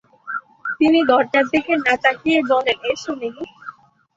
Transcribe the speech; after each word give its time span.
তিনি 0.79 0.99
দরজার 1.09 1.45
দিকে 1.53 1.73
না 1.77 1.93
তাকিয়েই 2.03 2.47
বললেন, 2.49 2.77
এস 2.91 3.03
নীলু। 3.19 3.43